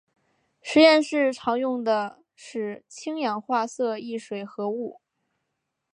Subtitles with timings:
[0.63, 4.99] 实验室常用的是氢氧化铯一水合物。